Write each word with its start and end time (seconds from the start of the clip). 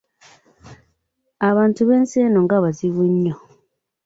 Abantu 1.49 1.81
b’ensi 1.87 2.15
eno 2.25 2.39
nga 2.45 2.57
bazibu 2.63 3.03
nnyo! 3.11 3.35